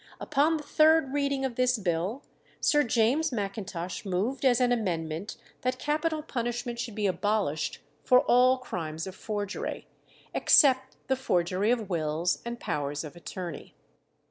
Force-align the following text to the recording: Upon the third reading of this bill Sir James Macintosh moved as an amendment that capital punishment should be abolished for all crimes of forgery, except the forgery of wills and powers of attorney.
Upon 0.19 0.57
the 0.57 0.63
third 0.63 1.13
reading 1.13 1.45
of 1.45 1.53
this 1.57 1.77
bill 1.77 2.23
Sir 2.59 2.81
James 2.81 3.31
Macintosh 3.31 4.03
moved 4.03 4.45
as 4.45 4.59
an 4.59 4.71
amendment 4.71 5.35
that 5.61 5.77
capital 5.77 6.23
punishment 6.23 6.79
should 6.79 6.95
be 6.95 7.05
abolished 7.05 7.81
for 8.03 8.21
all 8.21 8.57
crimes 8.57 9.05
of 9.05 9.13
forgery, 9.13 9.85
except 10.33 10.95
the 11.07 11.15
forgery 11.15 11.69
of 11.69 11.87
wills 11.87 12.41
and 12.43 12.59
powers 12.59 13.03
of 13.03 13.15
attorney. 13.15 13.75